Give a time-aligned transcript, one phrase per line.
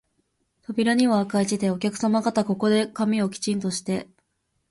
[0.63, 4.09] 扉には赤い字で、お客さま方、ここで髪をきちんとして、